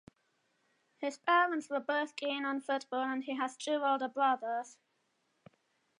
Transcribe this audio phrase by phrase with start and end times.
[0.97, 4.79] His parents were both keen on football and he has two older brothers.